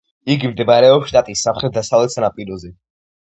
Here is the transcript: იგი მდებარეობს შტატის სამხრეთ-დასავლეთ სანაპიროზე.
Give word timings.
იგი 0.35 0.47
მდებარეობს 0.53 1.11
შტატის 1.11 1.45
სამხრეთ-დასავლეთ 1.47 2.13
სანაპიროზე. 2.17 2.73